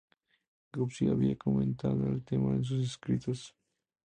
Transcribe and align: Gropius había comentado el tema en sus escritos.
Gropius 0.73 1.11
había 1.11 1.35
comentado 1.37 2.07
el 2.07 2.23
tema 2.23 2.55
en 2.55 2.63
sus 2.63 2.83
escritos. 2.87 3.53